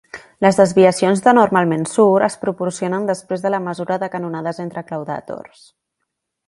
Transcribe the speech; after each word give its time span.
Les 0.43 0.55
desviacions 0.59 1.19
de 1.25 1.33
Normalmensur 1.39 2.25
es 2.29 2.39
proporcionen 2.47 3.07
després 3.11 3.45
de 3.47 3.53
la 3.55 3.63
mesura 3.69 4.01
de 4.05 4.13
canonades 4.17 4.67
entre 4.69 4.89
claudàtors. 4.91 5.67